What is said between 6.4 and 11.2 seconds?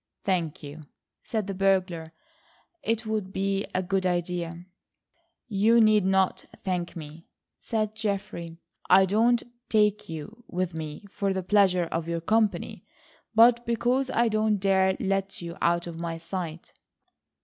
thank me," said Geoffrey. "I don't take you with me